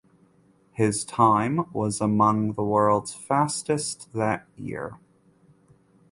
His 0.71 1.05
time 1.05 1.65
was 1.73 2.01
among 2.01 2.53
the 2.53 2.63
world’s 2.63 3.13
fastest 3.13 4.11
that 4.13 4.47
year. 4.57 4.97